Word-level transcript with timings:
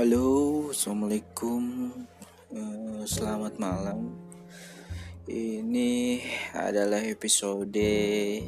Halo, 0.00 0.72
assalamualaikum, 0.72 1.92
Eh, 2.56 3.04
selamat 3.04 3.60
malam. 3.60 4.16
Ini 5.28 6.24
adalah 6.56 7.04
episode 7.04 7.68
eh, 7.76 8.40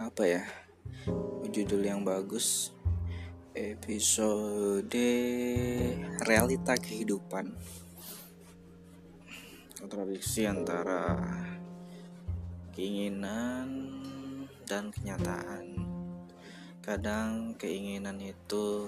apa 0.00 0.22
ya? 0.24 0.40
Judul 1.52 1.84
yang 1.84 2.00
bagus. 2.00 2.72
Episode 3.52 5.04
realita 6.24 6.80
kehidupan. 6.80 7.52
Kontradiksi 9.76 10.48
antara 10.48 11.12
keinginan 12.72 13.68
dan 14.64 14.88
kenyataan. 14.96 15.95
Kadang 16.86 17.58
keinginan 17.58 18.14
itu 18.22 18.86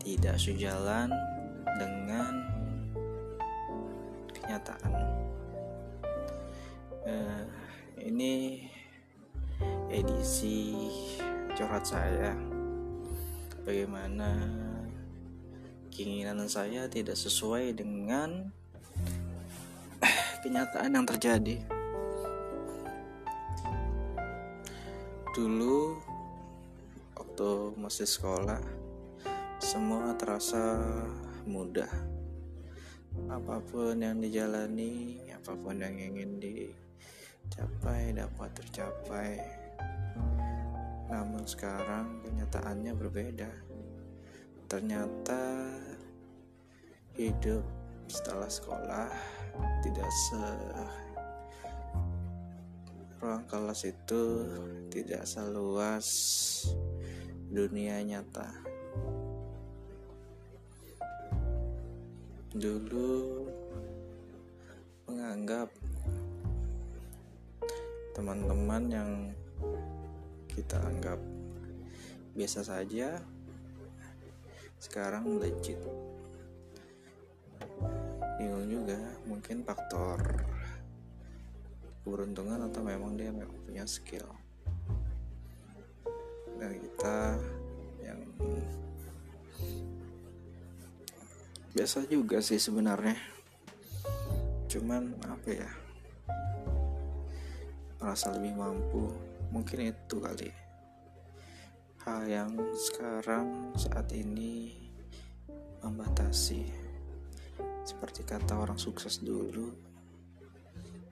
tidak 0.00 0.40
sejalan 0.40 1.12
dengan 1.76 2.32
kenyataan. 4.32 4.92
Eh, 7.04 7.44
ini 8.08 8.64
edisi 9.92 10.72
curhat 11.52 11.84
saya. 11.84 12.32
Bagaimana 13.68 14.32
keinginan 15.92 16.48
saya 16.48 16.88
tidak 16.88 17.20
sesuai 17.20 17.76
dengan 17.76 18.48
kenyataan 20.48 20.96
yang 20.96 21.04
terjadi. 21.04 21.60
Dulu 25.36 26.11
waktu 27.32 27.72
masih 27.80 28.04
sekolah 28.04 28.60
semua 29.56 30.12
terasa 30.20 30.76
mudah. 31.48 31.88
Apa 33.32 33.56
pun 33.72 33.96
yang 33.96 34.20
dijalani 34.20 35.16
apa 35.32 35.56
pun 35.56 35.80
yang 35.80 35.96
ingin 35.96 36.36
dicapai 36.36 38.12
dapat 38.12 38.52
tercapai. 38.52 39.40
Namun 41.08 41.48
sekarang 41.48 42.20
kenyataannya 42.20 42.92
berbeda. 43.00 43.48
Ternyata 44.68 45.72
hidup 47.16 47.64
setelah 48.12 48.52
sekolah 48.52 49.08
tidak 49.80 50.10
se 50.28 50.44
ruang 53.24 53.48
kelas 53.48 53.88
itu 53.88 54.22
tidak 54.92 55.24
seluas 55.24 56.12
dunia 57.52 58.00
nyata. 58.00 58.48
Dulu 62.56 63.44
menganggap 65.04 65.68
teman-teman 68.16 68.82
yang 68.88 69.10
kita 70.48 70.80
anggap 70.80 71.20
biasa 72.32 72.64
saja 72.64 73.20
sekarang 74.80 75.36
legit. 75.36 75.76
Bingung 78.40 78.64
juga, 78.64 78.96
mungkin 79.28 79.60
faktor 79.60 80.24
keberuntungan 82.00 82.64
atau 82.64 82.80
memang 82.80 83.12
dia 83.20 83.28
punya 83.68 83.84
skill 83.84 84.24
dan 86.62 86.78
kita 86.78 87.18
yang 88.06 88.22
biasa 91.74 92.06
juga 92.06 92.38
sih 92.38 92.62
sebenarnya. 92.62 93.18
Cuman 94.70 95.10
apa 95.26 95.48
ya? 95.50 95.70
Merasa 97.98 98.30
lebih 98.38 98.54
mampu. 98.54 99.10
Mungkin 99.50 99.90
itu 99.90 100.22
kali. 100.22 100.54
Hal 102.06 102.30
yang 102.30 102.54
sekarang 102.78 103.74
saat 103.74 104.14
ini 104.14 104.70
membatasi. 105.82 106.62
Seperti 107.82 108.22
kata 108.22 108.54
orang 108.54 108.78
sukses 108.78 109.18
dulu 109.18 109.74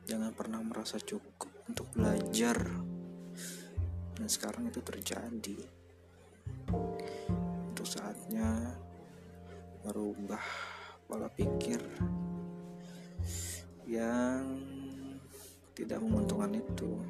jangan 0.06 0.30
pernah 0.30 0.62
merasa 0.62 0.98
cukup 1.02 1.50
untuk 1.66 1.90
belajar 1.94 2.89
dan 4.20 4.28
sekarang 4.28 4.68
itu 4.68 4.84
terjadi. 4.84 5.64
Untuk 7.72 7.88
saatnya 7.88 8.76
merubah 9.80 10.44
pola 11.08 11.32
pikir 11.32 11.80
yang 13.88 14.44
tidak 15.72 16.04
menguntungkan 16.04 16.52
itu. 16.52 17.00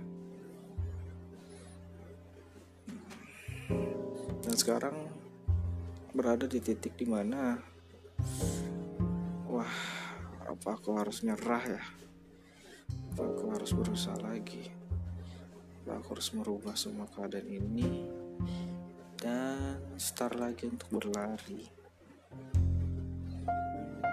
Dan 4.47 4.54
sekarang 4.54 5.10
berada 6.15 6.47
di 6.47 6.62
titik 6.62 6.94
di 6.94 7.10
mana 7.10 7.59
wah 9.50 9.75
apa 10.47 10.78
aku 10.78 10.94
harus 10.94 11.27
nyerah 11.27 11.65
ya? 11.66 11.82
Apa 13.10 13.22
aku 13.27 13.44
harus 13.50 13.75
berusaha 13.75 14.19
lagi 14.22 14.79
apa 15.90 16.06
aku 16.06 16.14
harus 16.14 16.30
merubah 16.38 16.78
semua 16.78 17.10
keadaan 17.10 17.50
ini. 17.50 18.06
Dan 19.18 19.98
start 19.98 20.38
lagi 20.38 20.70
untuk 20.70 20.86
berlari. 21.02 21.66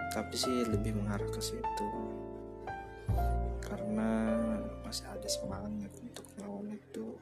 Tapi 0.09 0.33
sih 0.33 0.66
lebih 0.66 0.97
mengarah 0.97 1.29
ke 1.29 1.37
situ. 1.37 1.89
Karena 3.61 4.09
masih 4.81 5.05
ada 5.05 5.29
semangat 5.29 5.93
untuk 6.01 6.25
melawan 6.33 6.73
itu. 6.73 7.13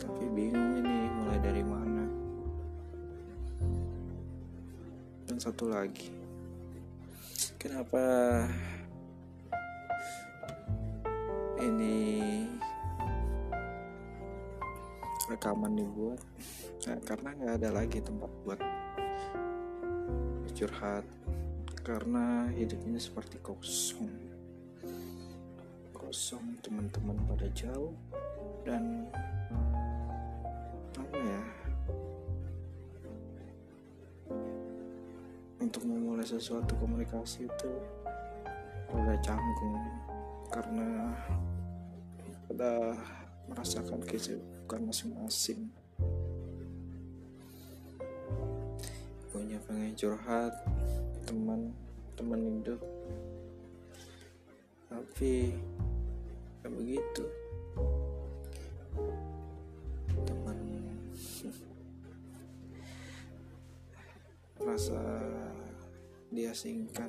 Tapi 0.00 0.24
bingung 0.32 0.80
ini 0.80 1.12
mulai 1.12 1.38
dari 1.44 1.60
mana. 1.60 2.08
Dan 5.28 5.36
satu 5.36 5.68
lagi. 5.68 6.08
Kenapa 7.60 8.00
ini 11.60 12.27
rekaman 15.28 15.76
dibuat 15.76 16.20
nah, 16.88 16.98
karena 17.04 17.28
nggak 17.36 17.54
ada 17.60 17.70
lagi 17.70 18.00
tempat 18.00 18.30
buat 18.42 18.60
curhat 20.58 21.06
karena 21.88 22.50
hidup 22.52 22.84
ini 22.84 23.00
seperti 23.00 23.40
kosong. 23.40 24.12
Kosong 25.94 26.60
teman-teman 26.60 27.16
pada 27.24 27.48
jauh 27.56 27.96
dan 28.66 29.08
apa 30.98 31.16
ya 31.16 31.42
untuk 35.62 35.86
memulai 35.88 36.26
sesuatu 36.26 36.76
komunikasi 36.76 37.48
itu 37.48 37.72
rada 38.90 39.16
canggung 39.24 39.78
karena 40.52 41.14
udah 42.52 42.98
merasakan 43.48 44.04
kesibukan 44.68 44.92
masing-masing. 44.92 45.72
Punya 49.32 49.56
pengen 49.64 49.96
curhat 49.96 50.52
teman 51.24 51.72
teman 52.12 52.36
hidup. 52.36 52.76
Tapi 54.92 55.56
kayak 56.60 56.72
begitu. 56.76 57.24
Teman. 60.28 60.58
Merasa 64.60 65.00
diasingkan 66.28 67.08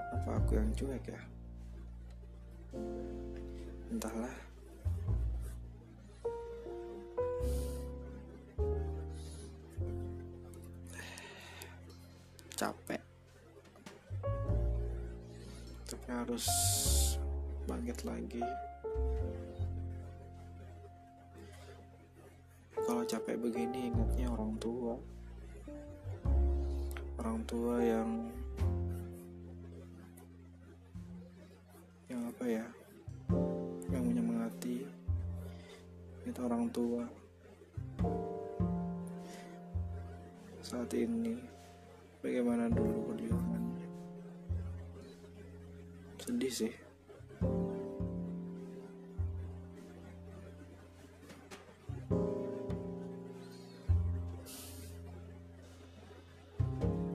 apa 0.00 0.30
aku 0.32 0.56
yang 0.56 0.72
cuek 0.72 1.12
ya? 1.12 1.20
Entahlah 3.92 4.51
capek. 12.62 13.02
Tapi 15.90 16.06
harus 16.14 16.46
bangkit 17.66 18.06
lagi. 18.06 18.46
Kalau 22.86 23.02
capek 23.02 23.34
begini 23.42 23.90
ingatnya 23.90 24.30
orang 24.30 24.54
tua. 24.62 24.94
Orang 27.18 27.42
tua 27.50 27.82
yang 27.82 28.30
yang 32.06 32.22
apa 32.30 32.44
ya 32.46 32.66
yang 33.90 34.06
menyemangati 34.06 34.86
itu 36.30 36.38
orang 36.38 36.70
tua. 36.70 37.10
Saat 40.62 40.94
ini 40.94 41.61
bagaimana 42.22 42.70
dulu 42.70 43.10
perjuangannya 43.10 43.86
sedih 46.22 46.54
sih. 46.54 46.72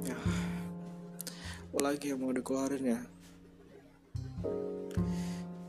Ya 0.04 0.19
apalagi 1.71 2.12
yang 2.12 2.19
mau 2.19 2.36
dikeluarin 2.36 2.83
ya? 2.83 3.00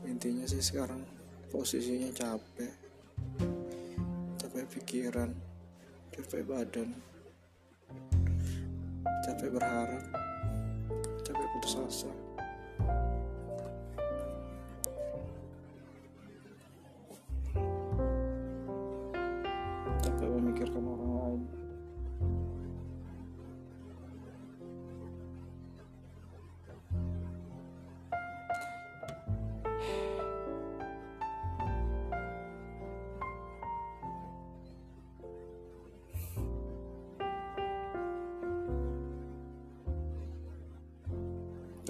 Intinya 0.03 0.43
sih 0.43 0.59
sekarang 0.59 0.99
posisinya 1.47 2.11
capek. 2.11 2.75
Capek 4.35 4.65
pikiran 4.67 5.31
capek 6.11 6.43
badan 6.43 6.91
capek 9.25 9.49
berharap 9.53 10.03
capek 11.25 11.47
putus 11.53 11.75
asa 11.79 12.11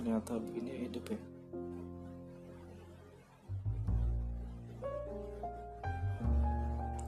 ternyata 0.09 0.41
begini 0.41 0.89
hidup 0.89 1.06
ya. 1.06 1.19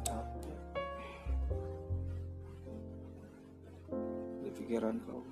Capek. 0.05 0.61
Di 4.45 4.49
pikiran 4.53 5.01
kau. 5.01 5.25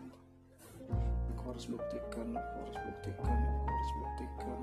Aku 1.38 1.54
harus 1.54 1.69
buktikan 1.69 2.33
aku 2.33 2.57
harus 2.57 2.77
buktikan 2.89 3.38
aku 3.38 3.66
harus 3.69 3.92
buktikan. 4.01 4.60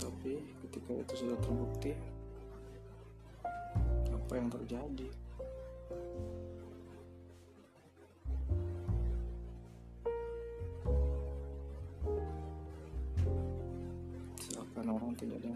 Tapi 0.00 0.32
ketika 0.64 0.90
itu 0.96 1.12
sudah 1.12 1.36
terbukti 1.44 1.92
apa 4.08 4.32
yang 4.32 4.48
terjadi 4.48 5.27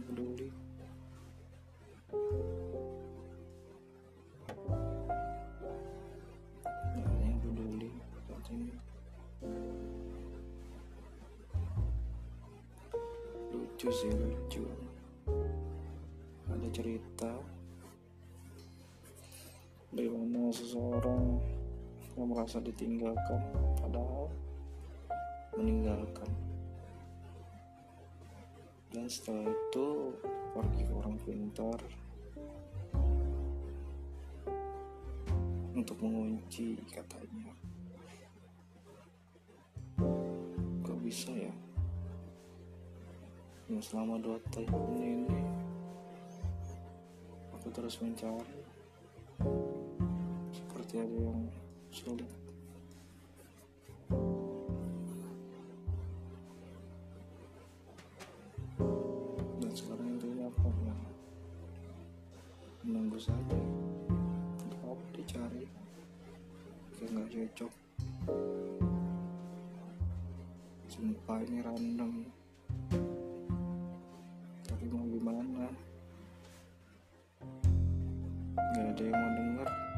peduli. 0.02 0.49
Lucu 13.52 13.88
sih 13.88 14.12
lucu. 14.12 14.62
Ada 16.50 16.69
cerita. 16.75 17.32
Bagaimana 19.93 20.52
seseorang 20.52 21.40
yang 22.16 22.28
merasa 22.28 22.60
ditinggalkan 22.60 23.40
padahal 23.81 24.28
meninggalkan 25.56 26.28
dan 28.92 29.08
setelah 29.08 29.48
itu 29.48 30.12
pergi 30.52 30.82
ke 30.84 30.92
orang 30.92 31.16
pintar 31.24 31.80
untuk 35.72 35.96
mengunci 36.04 36.76
katanya. 36.92 37.56
Kok 40.84 40.98
bisa 41.00 41.32
ya? 41.32 41.54
Yang 43.72 43.88
selama 43.88 44.20
dua 44.20 44.36
tahun 44.52 45.00
ini 45.00 45.40
aku 47.56 47.72
terus 47.72 47.96
mencari. 48.04 48.60
Seperti 50.52 51.00
ada 51.00 51.16
yang 51.32 51.48
sulit 51.88 52.41
dan 59.62 59.73
sekarang 59.75 60.19
intinya 60.19 60.46
apa? 60.49 60.69
Ya 60.82 60.94
menunggu 62.82 63.19
saja. 63.19 63.61
Kalau 64.82 64.99
dicari. 65.14 65.67
Kayak 66.99 67.11
nggak 67.14 67.29
cocok. 67.31 67.73
Sumpah 70.90 71.38
ini 71.46 71.58
random. 71.62 72.12
Tapi 74.67 74.84
mau 74.90 75.06
gimana? 75.06 75.67
Nggak 78.55 78.87
ada 78.93 79.02
yang 79.02 79.19
mau 79.19 79.31
denger 79.37 79.91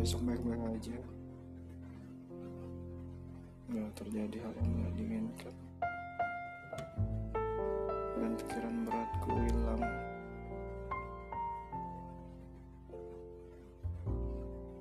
besok 0.00 0.24
baik-baik 0.24 0.80
aja. 0.80 0.96
Nggak 3.68 3.92
terjadi 4.00 4.36
hal 4.40 4.52
yang 4.56 4.70
nggak 4.80 4.92
diinginkan. 4.96 5.54
Dan 8.16 8.32
pikiran 8.40 8.74
beratku 8.88 9.30
hilang. 9.44 9.84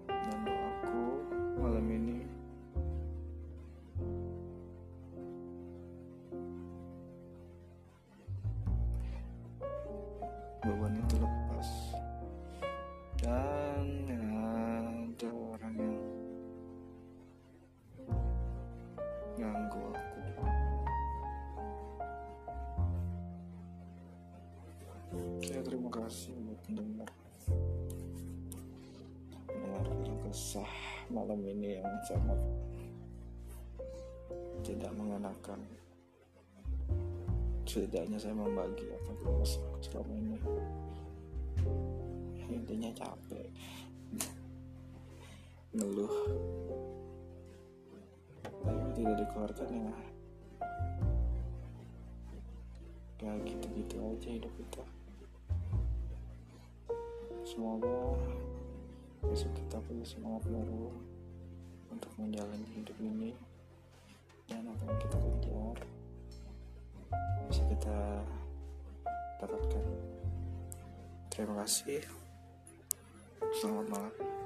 Dan 0.07 0.39
doaku 0.47 1.03
malam 1.59 1.87
ini 1.91 2.23
beban 10.63 10.95
ya 25.41 25.59
terima 25.65 25.89
kasih 25.89 26.33
buat 26.45 26.61
mendengar 26.69 27.09
keluh 29.89 30.19
kesah 30.29 30.69
malam 31.09 31.41
ini 31.45 31.81
yang 31.81 31.89
sangat 32.05 32.39
tidak 34.61 34.91
mengenakan. 34.93 35.59
Setidaknya 37.65 38.17
saya 38.17 38.33
membagi 38.33 38.85
apa 38.89 39.11
keluh 39.21 39.37
kesah 39.41 39.65
selama 39.81 40.13
ini. 40.13 40.37
Intinya 42.49 42.89
capek. 42.97 43.47
Ngeluh. 45.73 46.13
Tapi 48.41 48.89
tidak 48.97 49.15
dikeluarkan 49.21 49.69
ya. 49.69 49.93
Ya 53.19 53.31
gitu-gitu 53.43 53.95
aja 53.99 54.29
hidup 54.31 54.53
kita 54.55 54.98
semoga 57.49 58.13
besok 59.25 59.49
kita 59.57 59.81
punya 59.89 60.05
semangat 60.05 60.45
baru 60.45 60.93
untuk 61.89 62.13
menjalani 62.21 62.67
hidup 62.77 62.93
ini 63.01 63.33
dan 64.45 64.69
apa 64.69 64.85
yang 64.85 64.99
kita 65.01 65.17
kejar 65.17 65.77
bisa 67.49 67.63
kita 67.65 67.97
dapatkan. 69.41 69.85
Terima 71.33 71.65
kasih. 71.65 72.05
Selamat 73.57 73.85
malam 73.89 74.38